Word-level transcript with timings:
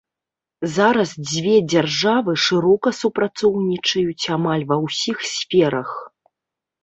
Зараз 0.75 1.09
дзве 1.31 1.51
дзяржавы 1.73 2.33
шырока 2.45 2.93
супрацоўнічаюць 3.01 4.29
амаль 4.37 4.65
ва 4.71 4.77
ўсіх 4.87 5.17
сферах. 5.35 5.89